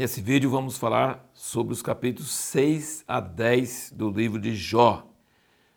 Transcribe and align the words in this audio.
Nesse 0.00 0.22
vídeo 0.22 0.48
vamos 0.48 0.78
falar 0.78 1.30
sobre 1.34 1.74
os 1.74 1.82
capítulos 1.82 2.30
6 2.30 3.04
a 3.06 3.20
10 3.20 3.92
do 3.94 4.08
livro 4.08 4.40
de 4.40 4.56
Jó. 4.56 5.06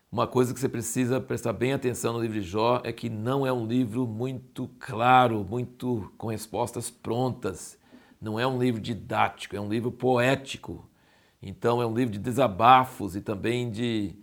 Uma 0.09 0.25
coisa 0.25 0.53
que 0.53 0.61
você 0.61 0.69
precisa 0.69 1.19
prestar 1.19 1.51
bem 1.51 1.73
atenção 1.73 2.13
no 2.13 2.21
livro 2.21 2.39
de 2.39 2.47
Jó 2.47 2.79
é 2.85 2.93
que 2.93 3.09
não 3.09 3.45
é 3.45 3.51
um 3.51 3.67
livro 3.67 4.07
muito 4.07 4.69
claro, 4.79 5.43
muito 5.43 6.09
com 6.17 6.27
respostas 6.27 6.89
prontas. 6.89 7.77
Não 8.21 8.39
é 8.39 8.47
um 8.47 8.57
livro 8.57 8.79
didático, 8.79 9.57
é 9.57 9.59
um 9.59 9.67
livro 9.67 9.91
poético. 9.91 10.89
Então 11.41 11.81
é 11.81 11.85
um 11.85 11.93
livro 11.93 12.13
de 12.13 12.19
desabafos 12.19 13.17
e 13.17 13.21
também 13.21 13.69
de, 13.69 14.15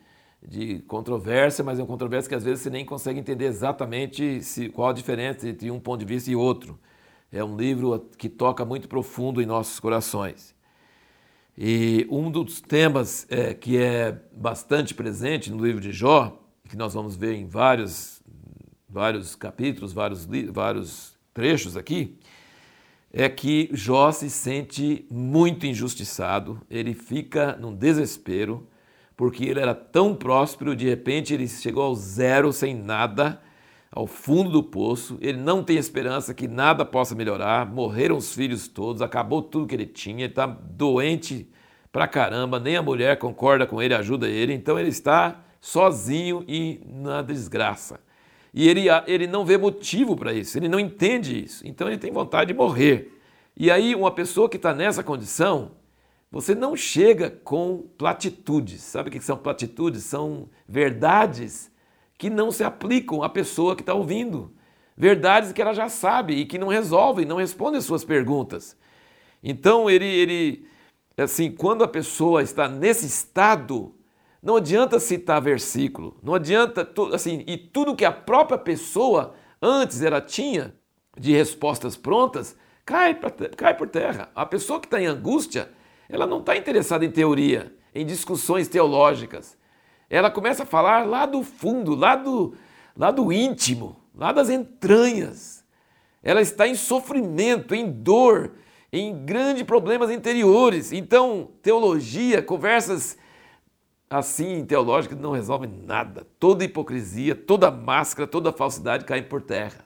de 0.43 0.79
controvérsia, 0.88 1.62
mas 1.62 1.79
é 1.79 1.82
uma 1.82 1.87
controvérsia 1.87 2.27
que 2.27 2.35
às 2.35 2.43
vezes 2.43 2.62
você 2.62 2.71
nem 2.71 2.87
consegue 2.87 3.21
entender 3.21 3.45
exatamente 3.45 4.43
se, 4.43 4.71
qual 4.71 4.88
a 4.88 4.95
diferença 4.95 5.46
entre 5.46 5.71
um 5.71 5.79
ponto 5.79 6.01
de 6.01 6.07
vista 6.07 6.30
e 6.30 6.35
outro. 6.35 6.80
É 7.33 7.45
um 7.45 7.57
livro 7.57 8.11
que 8.19 8.29
toca 8.29 8.65
muito 8.65 8.89
profundo 8.89 9.41
em 9.41 9.47
nossos 9.47 9.79
corações. 9.79 10.55
E 11.57 12.07
um 12.11 12.30
dos 12.30 12.61
temas 12.61 13.27
é, 13.30 13.55
que 13.55 13.77
é 13.77 14.21
bastante 14.33 14.95
presente 14.95 15.51
no 15.51 15.65
livro 15.65 15.80
de 15.80 15.93
Jó, 15.93 16.43
que 16.69 16.77
nós 16.77 16.95
vamos 16.95 17.16
ver 17.16 17.35
em 17.35 17.47
vários, 17.47 18.21
vários 18.88 19.37
capítulos, 19.37 19.93
vários, 19.93 20.27
vários 20.52 21.19
trechos 21.33 21.77
aqui, 21.77 22.19
é 23.12 23.29
que 23.29 23.69
Jó 23.73 24.10
se 24.10 24.30
sente 24.30 25.07
muito 25.10 25.66
injustiçado, 25.66 26.60
ele 26.71 26.95
fica 26.95 27.57
num 27.57 27.74
desespero, 27.74 28.66
porque 29.16 29.45
ele 29.45 29.60
era 29.60 29.74
tão 29.74 30.15
próspero, 30.15 30.74
de 30.74 30.88
repente 30.88 31.35
ele 31.35 31.47
chegou 31.47 31.82
ao 31.82 31.95
zero, 31.95 32.52
sem 32.52 32.74
nada, 32.74 33.41
ao 33.91 34.07
fundo 34.07 34.51
do 34.51 34.63
poço, 34.63 35.19
ele 35.21 35.38
não 35.38 35.65
tem 35.65 35.77
esperança 35.77 36.33
que 36.33 36.46
nada 36.46 36.85
possa 36.85 37.15
melhorar, 37.15 37.66
morreram 37.66 38.16
os 38.16 38.32
filhos 38.32 38.69
todos, 38.69 39.02
acabou 39.02 39.43
tudo 39.43 39.66
que 39.66 39.74
ele 39.74 39.87
tinha, 39.87 40.24
ele 40.24 40.32
está 40.32 40.47
doente 40.47 41.51
pra 41.91 42.07
caramba, 42.07 42.60
nem 42.60 42.77
a 42.77 42.82
mulher 42.82 43.19
concorda 43.19 43.66
com 43.66 43.82
ele, 43.82 43.93
ajuda 43.93 44.29
ele, 44.29 44.52
então 44.52 44.79
ele 44.79 44.91
está 44.91 45.41
sozinho 45.60 46.45
e 46.47 46.80
na 46.87 47.21
desgraça. 47.21 47.99
E 48.55 48.69
ele, 48.69 48.87
ele 49.07 49.27
não 49.27 49.45
vê 49.45 49.59
motivo 49.59 50.16
para 50.16 50.32
isso, 50.32 50.57
ele 50.57 50.69
não 50.69 50.79
entende 50.79 51.45
isso, 51.45 51.66
então 51.66 51.88
ele 51.88 51.99
tem 51.99 52.13
vontade 52.13 52.52
de 52.52 52.59
morrer. 52.59 53.16
E 53.57 53.71
aí, 53.71 53.95
uma 53.95 54.10
pessoa 54.10 54.49
que 54.49 54.57
está 54.57 54.73
nessa 54.73 55.02
condição, 55.02 55.73
você 56.30 56.54
não 56.54 56.77
chega 56.77 57.29
com 57.29 57.88
platitudes. 57.99 58.82
Sabe 58.82 59.09
o 59.09 59.13
que 59.13 59.21
são 59.21 59.37
platitudes? 59.37 60.04
São 60.04 60.49
verdades 60.66 61.71
que 62.21 62.29
não 62.29 62.51
se 62.51 62.63
aplicam 62.63 63.23
à 63.23 63.30
pessoa 63.30 63.74
que 63.74 63.80
está 63.80 63.95
ouvindo. 63.95 64.53
Verdades 64.94 65.54
que 65.54 65.62
ela 65.62 65.72
já 65.72 65.88
sabe 65.88 66.34
e 66.34 66.44
que 66.44 66.59
não 66.59 66.69
resolvem, 66.69 67.25
não 67.25 67.38
respondem 67.38 67.78
as 67.78 67.87
suas 67.87 68.04
perguntas. 68.04 68.76
Então, 69.43 69.88
ele, 69.88 70.04
ele, 70.04 70.66
assim, 71.16 71.50
quando 71.50 71.82
a 71.82 71.88
pessoa 71.88 72.43
está 72.43 72.69
nesse 72.69 73.06
estado, 73.06 73.94
não 74.43 74.56
adianta 74.56 75.00
citar 75.00 75.41
versículo, 75.41 76.19
não 76.22 76.34
adianta, 76.34 76.87
assim, 77.15 77.43
e 77.47 77.56
tudo 77.56 77.97
que 77.97 78.04
a 78.04 78.12
própria 78.12 78.59
pessoa 78.59 79.32
antes 79.62 80.03
ela 80.03 80.21
tinha 80.21 80.75
de 81.19 81.32
respostas 81.32 81.97
prontas, 81.97 82.54
cai, 82.84 83.15
pra, 83.15 83.31
cai 83.31 83.75
por 83.75 83.88
terra. 83.88 84.28
A 84.34 84.44
pessoa 84.44 84.78
que 84.78 84.87
está 84.87 85.00
em 85.00 85.06
angústia, 85.06 85.71
ela 86.06 86.26
não 86.26 86.41
está 86.41 86.54
interessada 86.54 87.03
em 87.03 87.10
teoria, 87.10 87.75
em 87.94 88.04
discussões 88.04 88.69
teológicas 88.69 89.59
ela 90.11 90.31
começa 90.31 90.65
a 90.65 90.66
falar 90.66 91.06
lá 91.06 91.25
do 91.25 91.44
fundo, 91.44 91.94
lá 91.94 92.16
do, 92.16 92.55
lá 92.97 93.12
do 93.12 93.33
íntimo, 93.33 93.97
lá 94.12 94.33
das 94.33 94.50
entranhas. 94.50 95.65
Ela 96.21 96.43
está 96.43 96.66
em 96.66 96.75
sofrimento, 96.75 97.75
em 97.75 97.91
dor, 97.91 98.53
em 98.93 99.25
grandes 99.25 99.62
problemas 99.62 100.10
interiores. 100.10 100.93
Então, 100.93 101.53
teologia, 101.62 102.43
conversas 102.43 103.16
assim 104.10 104.65
teológicas 104.66 105.16
não 105.16 105.31
resolvem 105.31 105.70
nada. 105.87 106.26
Toda 106.41 106.65
hipocrisia, 106.65 107.37
toda 107.37 107.70
máscara, 107.70 108.26
toda 108.26 108.53
falsidade 108.53 109.04
cai 109.04 109.22
por 109.22 109.41
terra. 109.41 109.84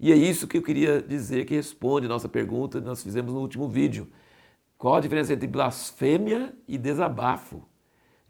E 0.00 0.10
é 0.10 0.16
isso 0.16 0.46
que 0.46 0.56
eu 0.56 0.62
queria 0.62 1.02
dizer 1.02 1.44
que 1.44 1.54
responde 1.54 2.06
a 2.06 2.08
nossa 2.08 2.28
pergunta 2.28 2.80
que 2.80 2.86
nós 2.86 3.02
fizemos 3.02 3.34
no 3.34 3.40
último 3.40 3.68
vídeo. 3.68 4.08
Qual 4.78 4.94
a 4.94 5.00
diferença 5.00 5.34
entre 5.34 5.46
blasfêmia 5.46 6.54
e 6.66 6.78
desabafo? 6.78 7.62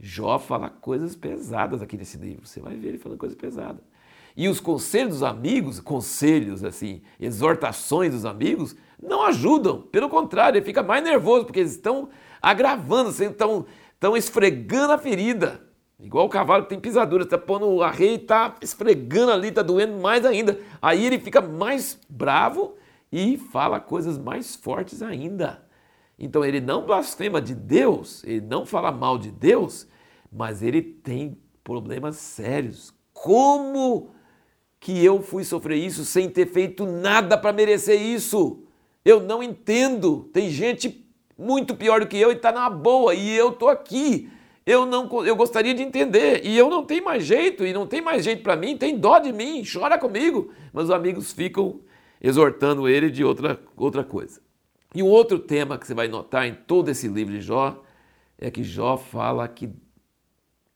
Jó 0.00 0.38
fala 0.38 0.70
coisas 0.70 1.16
pesadas 1.16 1.82
aqui 1.82 1.96
nesse 1.96 2.16
livro. 2.16 2.46
Você 2.46 2.60
vai 2.60 2.76
ver 2.76 2.88
ele 2.88 2.98
falando 2.98 3.18
coisas 3.18 3.36
pesadas. 3.36 3.82
E 4.36 4.48
os 4.48 4.60
conselhos 4.60 5.14
dos 5.14 5.22
amigos, 5.24 5.80
conselhos 5.80 6.62
assim, 6.62 7.02
exortações 7.18 8.12
dos 8.12 8.24
amigos, 8.24 8.76
não 9.02 9.24
ajudam. 9.24 9.82
Pelo 9.82 10.08
contrário, 10.08 10.58
ele 10.58 10.64
fica 10.64 10.82
mais 10.82 11.02
nervoso 11.02 11.44
porque 11.44 11.60
eles 11.60 11.72
estão 11.72 12.08
agravando, 12.40 13.10
estão, 13.10 13.66
estão 13.92 14.16
esfregando 14.16 14.92
a 14.92 14.98
ferida. 14.98 15.60
Igual 15.98 16.26
o 16.26 16.28
cavalo 16.28 16.62
que 16.62 16.68
tem 16.68 16.78
pisadura, 16.78 17.24
está 17.24 17.36
pondo 17.36 17.82
a 17.82 17.90
rei, 17.90 18.14
está 18.14 18.54
esfregando 18.62 19.32
ali, 19.32 19.48
está 19.48 19.62
doendo 19.62 19.98
mais 19.98 20.24
ainda. 20.24 20.56
Aí 20.80 21.04
ele 21.04 21.18
fica 21.18 21.40
mais 21.40 21.98
bravo 22.08 22.76
e 23.10 23.36
fala 23.36 23.80
coisas 23.80 24.16
mais 24.16 24.54
fortes 24.54 25.02
ainda. 25.02 25.66
Então 26.18 26.44
ele 26.44 26.60
não 26.60 26.84
blasfema 26.84 27.40
de 27.40 27.54
Deus, 27.54 28.24
ele 28.24 28.40
não 28.40 28.66
fala 28.66 28.90
mal 28.90 29.16
de 29.16 29.30
Deus, 29.30 29.86
mas 30.32 30.62
ele 30.62 30.82
tem 30.82 31.38
problemas 31.62 32.16
sérios. 32.16 32.92
Como 33.12 34.10
que 34.80 35.04
eu 35.04 35.22
fui 35.22 35.44
sofrer 35.44 35.76
isso 35.76 36.04
sem 36.04 36.28
ter 36.28 36.46
feito 36.46 36.86
nada 36.86 37.38
para 37.38 37.52
merecer 37.52 38.00
isso? 38.00 38.64
Eu 39.04 39.20
não 39.20 39.42
entendo. 39.42 40.28
Tem 40.32 40.50
gente 40.50 41.06
muito 41.36 41.76
pior 41.76 42.00
do 42.00 42.06
que 42.06 42.16
eu 42.16 42.32
e 42.32 42.34
está 42.34 42.50
na 42.50 42.68
boa 42.68 43.14
e 43.14 43.30
eu 43.36 43.50
estou 43.50 43.68
aqui. 43.68 44.30
Eu 44.66 44.84
não, 44.84 45.24
eu 45.24 45.34
gostaria 45.34 45.72
de 45.72 45.82
entender 45.82 46.44
e 46.44 46.56
eu 46.56 46.68
não 46.68 46.84
tenho 46.84 47.04
mais 47.04 47.24
jeito 47.24 47.64
e 47.64 47.72
não 47.72 47.86
tem 47.86 48.02
mais 48.02 48.24
jeito 48.24 48.42
para 48.42 48.56
mim. 48.56 48.76
Tem 48.76 48.98
dó 48.98 49.18
de 49.18 49.32
mim, 49.32 49.62
chora 49.64 49.96
comigo. 49.96 50.50
Mas 50.72 50.84
os 50.84 50.90
amigos 50.90 51.32
ficam 51.32 51.80
exortando 52.20 52.88
ele 52.88 53.10
de 53.10 53.24
outra 53.24 53.58
outra 53.76 54.04
coisa. 54.04 54.47
E 54.94 55.02
um 55.02 55.06
outro 55.06 55.38
tema 55.38 55.78
que 55.78 55.86
você 55.86 55.94
vai 55.94 56.08
notar 56.08 56.46
em 56.46 56.54
todo 56.54 56.88
esse 56.88 57.08
livro 57.08 57.32
de 57.32 57.40
Jó 57.40 57.82
é 58.38 58.50
que 58.50 58.62
Jó 58.62 58.96
fala 58.96 59.46
que 59.46 59.70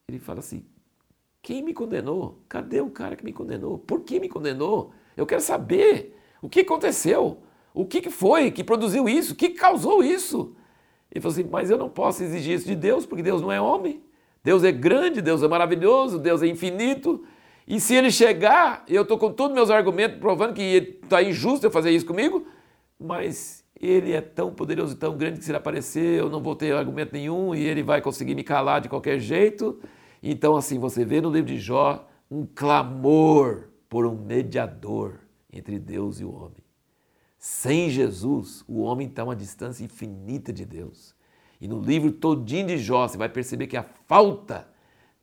ele 0.09 0.19
fala 0.19 0.41
assim: 0.41 0.65
quem 1.41 1.63
me 1.63 1.73
condenou? 1.73 2.43
Cadê 2.49 2.81
o 2.81 2.91
cara 2.91 3.17
que 3.17 3.25
me 3.25 3.33
condenou? 3.33 3.79
Por 3.79 4.01
que 4.01 4.21
me 4.21 4.29
condenou? 4.29 4.93
Eu 5.17 5.27
quero 5.27 5.41
saber 5.41 6.17
o 6.43 6.49
que 6.49 6.61
aconteceu, 6.61 7.39
o 7.73 7.87
que 7.87 8.11
foi 8.11 8.51
que 8.51 8.63
produziu 8.63 9.09
isso, 9.09 9.33
o 9.33 9.37
que 9.37 9.51
causou 9.51 10.05
isso. 10.05 10.55
Ele 11.11 11.21
falou 11.21 11.33
assim: 11.33 11.49
mas 11.51 11.71
eu 11.71 11.79
não 11.79 11.89
posso 11.89 12.23
exigir 12.23 12.55
isso 12.57 12.67
de 12.67 12.77
Deus, 12.77 13.07
porque 13.07 13.23
Deus 13.23 13.41
não 13.41 13.51
é 13.51 13.61
homem. 13.61 14.03
Deus 14.45 14.65
é 14.65 14.73
grande, 14.73 15.23
Deus 15.23 15.43
é 15.43 15.49
maravilhoso, 15.49 16.19
Deus 16.19 16.43
é 16.43 16.47
infinito. 16.47 17.25
E 17.67 17.79
se 17.81 17.95
ele 17.95 18.11
chegar, 18.11 18.85
eu 18.89 19.03
estou 19.03 19.17
com 19.17 19.33
todos 19.33 19.53
os 19.53 19.55
meus 19.55 19.71
argumentos 19.71 20.19
provando 20.19 20.55
que 20.55 20.99
está 21.03 21.23
injusto 21.23 21.65
eu 21.65 21.71
fazer 21.71 21.91
isso 21.91 22.05
comigo, 22.05 22.45
mas 22.99 23.62
ele 23.83 24.13
é 24.13 24.21
tão 24.21 24.55
poderoso 24.55 24.95
e 24.95 24.97
tão 24.97 25.17
grande 25.17 25.39
que 25.39 25.45
se 25.45 25.51
ele 25.51 25.59
aparecer 25.59 26.21
eu 26.21 26.31
não 26.31 26.41
vou 26.41 26.55
ter 26.55 26.73
argumento 26.73 27.13
nenhum 27.13 27.55
e 27.55 27.63
ele 27.65 27.83
vai 27.83 28.01
conseguir 28.01 28.35
me 28.35 28.45
calar 28.45 28.81
de 28.81 28.89
qualquer 28.89 29.19
jeito. 29.19 29.81
Então, 30.23 30.55
assim, 30.55 30.79
você 30.79 31.05
vê 31.05 31.21
no 31.21 31.31
livro 31.31 31.49
de 31.49 31.59
Jó 31.59 32.09
um 32.31 32.47
clamor 32.47 33.69
por 33.89 34.07
um 34.07 34.15
mediador 34.15 35.19
entre 35.53 35.79
Deus 35.79 36.21
e 36.21 36.25
o 36.25 36.33
homem. 36.33 36.63
Sem 37.37 37.91
Jesus, 37.91 38.65
o 38.69 38.83
homem 38.83 39.09
está 39.09 39.23
a 39.23 39.25
uma 39.25 39.37
distância 39.37 39.85
infinita 39.85 40.53
de 40.53 40.65
Deus. 40.65 41.15
E 41.61 41.67
no 41.67 41.81
livro 41.81 42.13
todinho 42.13 42.69
de 42.69 42.79
Jó, 42.79 43.07
você 43.07 43.19
vai 43.19 43.29
perceber 43.29 43.67
que 43.67 43.77
a 43.77 43.83
falta 43.83 44.69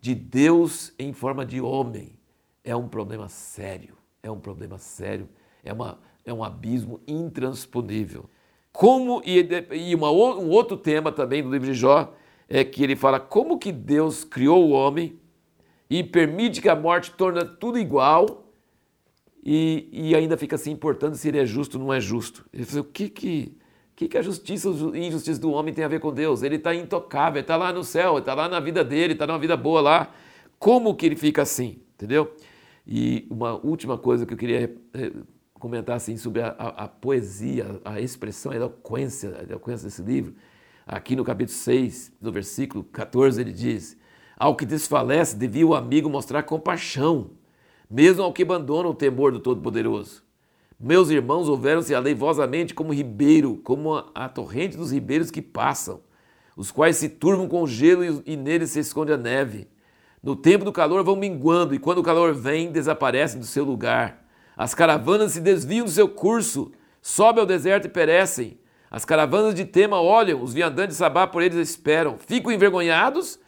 de 0.01 0.13
Deus 0.13 0.93
em 0.99 1.13
forma 1.13 1.45
de 1.45 1.61
homem 1.61 2.19
é 2.63 2.75
um 2.75 2.87
problema 2.87 3.29
sério. 3.29 3.97
É 4.21 4.29
um 4.29 4.39
problema 4.39 4.77
sério. 4.77 5.29
É, 5.63 5.71
uma, 5.71 5.97
é 6.25 6.33
um 6.33 6.43
abismo 6.43 6.99
intransponível. 7.07 8.29
Como, 8.71 9.21
e, 9.25 9.47
e 9.71 9.95
uma, 9.95 10.11
um 10.11 10.49
outro 10.49 10.77
tema 10.77 11.11
também 11.11 11.43
do 11.43 11.51
livro 11.51 11.67
de 11.67 11.73
Jó 11.73 12.13
é 12.47 12.63
que 12.63 12.83
ele 12.83 12.95
fala 12.95 13.19
como 13.19 13.57
que 13.57 13.71
Deus 13.71 14.23
criou 14.23 14.67
o 14.67 14.71
homem 14.71 15.19
e 15.89 16.03
permite 16.03 16.61
que 16.61 16.69
a 16.69 16.75
morte 16.75 17.11
torne 17.11 17.43
tudo 17.59 17.77
igual 17.77 18.49
e, 19.43 19.89
e 19.91 20.15
ainda 20.15 20.37
fica 20.37 20.57
se 20.57 20.69
importando 20.69 21.15
se 21.15 21.27
ele 21.27 21.39
é 21.39 21.45
justo 21.45 21.77
ou 21.77 21.83
não 21.85 21.93
é 21.93 21.99
justo. 21.99 22.45
Ele 22.53 22.65
fala, 22.65 22.81
o 22.81 22.85
que 22.85 23.09
que, 23.09 23.57
que, 23.95 24.07
que 24.07 24.17
a 24.17 24.21
justiça 24.21 24.69
e 24.93 25.07
injustiça 25.07 25.39
do 25.39 25.51
homem 25.51 25.73
tem 25.73 25.83
a 25.83 25.87
ver 25.87 25.99
com 25.99 26.13
Deus? 26.13 26.43
Ele 26.43 26.55
está 26.55 26.73
intocável, 26.75 27.41
está 27.41 27.55
lá 27.55 27.73
no 27.73 27.83
céu, 27.83 28.19
está 28.19 28.33
lá 28.33 28.47
na 28.47 28.59
vida 28.59 28.83
dele, 28.83 29.13
está 29.13 29.25
numa 29.25 29.39
vida 29.39 29.57
boa 29.57 29.81
lá. 29.81 30.13
Como 30.57 30.95
que 30.95 31.05
ele 31.05 31.15
fica 31.15 31.41
assim? 31.41 31.79
Entendeu? 31.95 32.33
E 32.85 33.25
uma 33.29 33.53
última 33.55 33.97
coisa 33.97 34.25
que 34.25 34.33
eu 34.33 34.37
queria 34.37 34.75
eh, 34.93 35.11
comentar 35.59 35.97
assim 35.97 36.17
sobre 36.17 36.41
a, 36.41 36.55
a, 36.57 36.67
a, 36.85 36.87
poesia, 36.87 37.79
a 37.83 37.99
expressão, 37.99 38.51
a 38.51 38.55
eloquência, 38.55 39.37
a 39.39 39.43
eloquência 39.43 39.87
desse 39.87 40.01
livro. 40.01 40.33
Aqui 40.87 41.15
no 41.15 41.23
capítulo 41.23 41.55
6, 41.55 42.13
no 42.19 42.31
versículo 42.31 42.83
14, 42.83 43.41
ele 43.41 43.51
diz: 43.51 43.97
Ao 44.37 44.55
que 44.55 44.65
desfalece, 44.65 45.35
devia 45.35 45.67
o 45.67 45.75
amigo 45.75 46.09
mostrar 46.09 46.43
compaixão, 46.43 47.31
mesmo 47.89 48.23
ao 48.23 48.33
que 48.33 48.41
abandona 48.41 48.87
o 48.87 48.95
temor 48.95 49.31
do 49.31 49.39
Todo-Poderoso. 49.39 50.23
Meus 50.79 51.09
irmãos 51.09 51.49
houveram-se 51.49 51.93
aleivosamente 51.93 52.73
como 52.73 52.93
ribeiro, 52.93 53.57
como 53.63 53.95
a, 53.95 54.09
a, 54.15 54.29
torrente 54.29 54.77
dos 54.77 54.91
ribeiros 54.91 55.29
que 55.29 55.41
passam, 55.41 55.99
os 56.55 56.71
quais 56.71 56.95
se 56.95 57.09
turvam 57.09 57.49
com 57.49 57.61
o 57.61 57.67
gelo 57.67 58.03
e, 58.03 58.33
e 58.33 58.37
neles 58.37 58.71
se 58.71 58.79
esconde 58.79 59.11
a 59.11 59.17
neve. 59.17 59.67
No 60.23 60.35
tempo 60.37 60.63
do 60.63 60.71
calor 60.71 61.03
vão 61.03 61.17
minguando, 61.17 61.75
e 61.75 61.79
quando 61.79 61.97
o 61.97 62.03
calor 62.03 62.33
vem, 62.33 62.71
desaparecem 62.71 63.39
do 63.39 63.45
seu 63.45 63.65
lugar. 63.65 64.28
As 64.59 64.75
caravanas 64.75 65.31
se 65.31 65.39
desviam 65.39 65.85
do 65.85 65.89
seu 65.89 66.09
curso, 66.09 66.69
sobem 67.01 67.39
ao 67.39 67.47
deserto 67.47 67.85
e 67.85 67.89
perecem. 67.89 68.59
As 68.91 69.05
caravanas 69.05 69.55
de 69.55 69.63
Tema 69.63 70.01
olham, 70.01 70.43
os 70.43 70.53
viandantes 70.53 70.97
de 70.97 70.99
Sabá 70.99 71.25
por 71.25 71.41
eles 71.41 71.55
esperam. 71.55 72.17
Ficam 72.17 72.51
envergonhados 72.51 73.39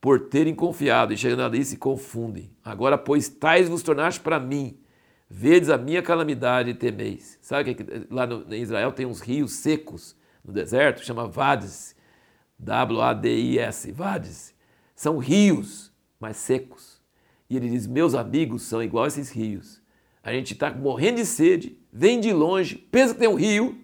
por 0.00 0.28
terem 0.28 0.54
confiado, 0.54 1.12
e 1.12 1.16
chegando 1.16 1.42
ali 1.42 1.64
se 1.64 1.76
confundem. 1.76 2.52
Agora, 2.64 2.96
pois, 2.96 3.28
tais 3.28 3.68
vos 3.68 3.82
tornaste 3.82 4.20
para 4.20 4.38
mim, 4.38 4.78
Vedes 5.28 5.70
a 5.70 5.76
minha 5.76 6.02
calamidade 6.02 6.70
e 6.70 6.74
temeis. 6.74 7.36
Sabe 7.42 7.74
que 7.74 8.06
lá 8.08 8.24
no, 8.24 8.52
em 8.54 8.62
Israel 8.62 8.92
tem 8.92 9.06
uns 9.06 9.20
rios 9.20 9.54
secos 9.54 10.16
no 10.44 10.52
deserto, 10.52 11.04
chama 11.04 11.26
Vades. 11.26 11.96
W-A-D-I-S, 12.58 13.90
Vades. 13.90 14.54
São 14.94 15.18
rios, 15.18 15.92
mas 16.18 16.36
secos. 16.36 17.00
E 17.48 17.56
ele 17.56 17.68
diz: 17.68 17.88
Meus 17.88 18.14
amigos 18.14 18.62
são 18.62 18.80
igual 18.80 19.04
a 19.04 19.08
esses 19.08 19.30
rios. 19.30 19.79
A 20.22 20.32
gente 20.32 20.52
está 20.52 20.70
morrendo 20.70 21.16
de 21.16 21.26
sede, 21.26 21.78
vem 21.92 22.20
de 22.20 22.32
longe, 22.32 22.76
pensa 22.76 23.14
que 23.14 23.20
tem 23.20 23.28
um 23.28 23.34
rio, 23.34 23.78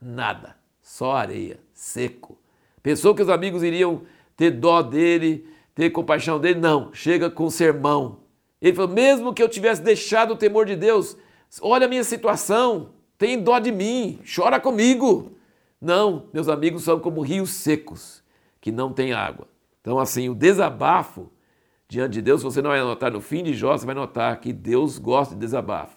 nada, 0.00 0.56
só 0.82 1.12
areia, 1.12 1.58
seco. 1.72 2.38
Pensou 2.82 3.14
que 3.14 3.22
os 3.22 3.28
amigos 3.28 3.62
iriam 3.62 4.02
ter 4.36 4.50
dó 4.50 4.82
dele, 4.82 5.46
ter 5.74 5.90
compaixão 5.90 6.38
dele? 6.38 6.60
Não, 6.60 6.92
chega 6.94 7.28
com 7.28 7.50
sermão, 7.50 8.20
ele 8.60 8.76
falou: 8.76 8.92
mesmo 8.92 9.32
que 9.32 9.42
eu 9.42 9.48
tivesse 9.48 9.82
deixado 9.82 10.34
o 10.34 10.36
temor 10.36 10.66
de 10.66 10.76
Deus, 10.76 11.16
olha 11.60 11.86
a 11.86 11.88
minha 11.88 12.04
situação, 12.04 12.90
tem 13.16 13.42
dó 13.42 13.58
de 13.58 13.72
mim, 13.72 14.18
chora 14.34 14.60
comigo. 14.60 15.32
Não, 15.80 16.28
meus 16.32 16.48
amigos 16.48 16.84
são 16.84 17.00
como 17.00 17.22
rios 17.22 17.50
secos, 17.50 18.22
que 18.60 18.70
não 18.70 18.92
têm 18.92 19.12
água. 19.12 19.48
Então, 19.80 19.98
assim, 19.98 20.28
o 20.28 20.34
desabafo 20.34 21.30
diante 21.90 22.12
de 22.12 22.22
Deus, 22.22 22.40
você 22.40 22.62
não 22.62 22.70
vai 22.70 22.80
notar 22.80 23.10
no 23.10 23.20
fim 23.20 23.42
de 23.42 23.52
Jó, 23.52 23.76
você 23.76 23.84
vai 23.84 23.96
notar 23.96 24.38
que 24.40 24.52
Deus 24.52 24.96
gosta 24.96 25.34
de 25.34 25.40
desabafo. 25.40 25.96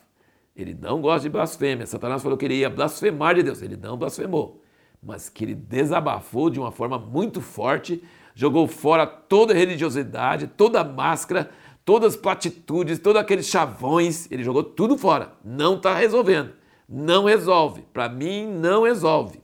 Ele 0.56 0.74
não 0.74 1.00
gosta 1.00 1.22
de 1.22 1.30
blasfêmia. 1.30 1.86
Satanás 1.86 2.24
falou 2.24 2.36
que 2.36 2.46
ele 2.46 2.56
ia 2.56 2.70
blasfemar 2.70 3.36
de 3.36 3.44
Deus. 3.44 3.62
Ele 3.62 3.78
não 3.78 3.96
blasfemou. 3.96 4.60
Mas 5.02 5.30
que 5.30 5.44
ele 5.44 5.54
desabafou 5.54 6.50
de 6.50 6.60
uma 6.60 6.72
forma 6.72 6.98
muito 6.98 7.42
forte, 7.42 8.04
jogou 8.34 8.68
fora 8.68 9.06
toda 9.06 9.54
religiosidade, 9.54 10.48
toda 10.48 10.84
máscara, 10.84 11.52
todas 11.86 12.16
as 12.16 12.20
platitudes, 12.20 12.98
todos 12.98 13.22
aqueles 13.22 13.48
chavões, 13.48 14.32
ele 14.32 14.44
jogou 14.44 14.64
tudo 14.64 14.98
fora. 14.98 15.34
Não 15.46 15.76
está 15.76 15.96
resolvendo. 15.96 16.54
Não 16.90 17.26
resolve. 17.26 17.84
Para 17.94 18.10
mim, 18.10 18.48
não 18.48 18.84
resolve. 18.84 19.42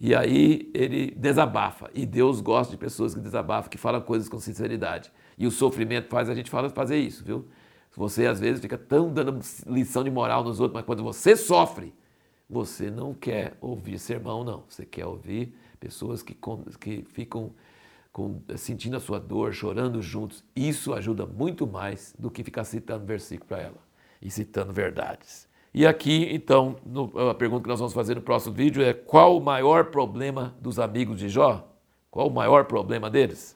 E 0.00 0.14
aí 0.14 0.70
ele 0.72 1.10
desabafa. 1.10 1.90
E 1.94 2.06
Deus 2.06 2.40
gosta 2.40 2.70
de 2.70 2.78
pessoas 2.78 3.14
que 3.14 3.20
desabafam, 3.20 3.68
que 3.68 3.78
falam 3.78 4.00
coisas 4.00 4.26
com 4.26 4.40
sinceridade. 4.40 5.12
E 5.36 5.46
o 5.46 5.50
sofrimento 5.50 6.08
faz 6.08 6.28
a 6.28 6.34
gente 6.34 6.50
fazer 6.50 6.96
isso, 6.96 7.24
viu? 7.24 7.46
Você 7.96 8.26
às 8.26 8.38
vezes 8.38 8.60
fica 8.60 8.76
tão 8.76 9.12
dando 9.12 9.40
lição 9.66 10.04
de 10.04 10.10
moral 10.10 10.44
nos 10.44 10.60
outros, 10.60 10.74
mas 10.74 10.84
quando 10.84 11.02
você 11.02 11.34
sofre, 11.34 11.94
você 12.48 12.90
não 12.90 13.14
quer 13.14 13.56
ouvir 13.60 13.98
sermão, 13.98 14.44
não. 14.44 14.64
Você 14.68 14.84
quer 14.84 15.06
ouvir 15.06 15.54
pessoas 15.80 16.22
que, 16.22 16.36
que 16.78 17.02
ficam 17.02 17.52
com, 18.12 18.40
sentindo 18.56 18.96
a 18.96 19.00
sua 19.00 19.18
dor, 19.18 19.52
chorando 19.52 20.00
juntos, 20.00 20.42
isso 20.54 20.94
ajuda 20.94 21.26
muito 21.26 21.66
mais 21.66 22.14
do 22.18 22.30
que 22.30 22.42
ficar 22.42 22.64
citando 22.64 23.04
versículo 23.04 23.48
para 23.48 23.60
ela 23.60 23.86
e 24.22 24.30
citando 24.30 24.72
verdades. 24.72 25.46
E 25.74 25.86
aqui, 25.86 26.26
então, 26.32 26.76
no, 26.86 27.12
a 27.28 27.34
pergunta 27.34 27.64
que 27.64 27.68
nós 27.68 27.78
vamos 27.78 27.92
fazer 27.92 28.14
no 28.14 28.22
próximo 28.22 28.54
vídeo 28.54 28.82
é: 28.82 28.94
qual 28.94 29.36
o 29.36 29.40
maior 29.40 29.86
problema 29.86 30.56
dos 30.60 30.78
amigos 30.78 31.18
de 31.18 31.28
Jó? 31.28 31.68
Qual 32.10 32.28
o 32.28 32.32
maior 32.32 32.64
problema 32.64 33.10
deles? 33.10 33.54